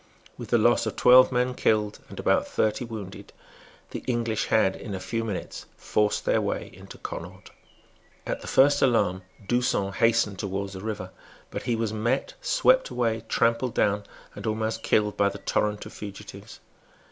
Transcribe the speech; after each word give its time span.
With 0.35 0.49
the 0.49 0.57
loss 0.57 0.87
of 0.87 0.95
twelve 0.95 1.31
men 1.31 1.53
killed 1.53 1.99
and 2.09 2.19
about 2.19 2.47
thirty 2.47 2.83
wounded 2.83 3.31
the 3.91 3.99
English 4.07 4.45
had, 4.47 4.75
in 4.75 4.95
a 4.95 4.99
few 4.99 5.23
minutes, 5.23 5.67
forced 5.77 6.25
their 6.25 6.41
way 6.41 6.71
into 6.73 6.97
Connaught. 6.97 7.51
At 8.25 8.41
the 8.41 8.47
first 8.47 8.81
alarm 8.81 9.21
D'Usson 9.47 9.93
hastened 9.93 10.39
towards 10.39 10.73
the 10.73 10.81
river; 10.81 11.11
but 11.51 11.61
he 11.69 11.75
was 11.75 11.93
met, 11.93 12.33
swept 12.41 12.89
away, 12.89 13.25
trampled 13.29 13.75
down, 13.75 14.03
and 14.33 14.47
almost 14.47 14.81
killed 14.81 15.15
by 15.17 15.29
the 15.29 15.37
torrent 15.37 15.85
of 15.85 15.93
fugitives. 15.93 16.59